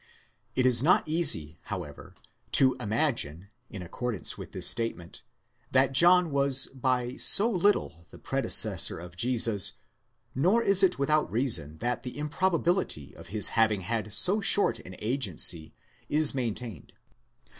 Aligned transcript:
It 0.55 0.65
is 0.65 0.81
not 0.81 1.07
easy, 1.07 1.59
however, 1.65 2.15
to 2.53 2.75
imagine, 2.79 3.49
in 3.69 3.83
accordance 3.83 4.35
with 4.35 4.51
this 4.51 4.65
statement, 4.65 5.21
that 5.69 5.91
John 5.91 6.31
was 6.31 6.65
by 6.73 7.17
so 7.17 7.47
little 7.47 8.03
the 8.09 8.17
predecessor 8.17 8.97
of 8.97 9.15
Jesus, 9.15 9.73
nor 10.33 10.63
is 10.63 10.81
it 10.81 10.97
without 10.97 11.31
reason 11.31 11.77
that 11.81 12.01
the 12.01 12.17
improbability 12.17 13.15
of 13.15 13.27
his 13.27 13.49
having 13.49 13.81
had 13.81 14.11
so 14.11 14.41
short 14.41 14.79
an 14.79 14.95
agency 14.97 15.71
is 16.09 16.33
maintained. 16.33 16.93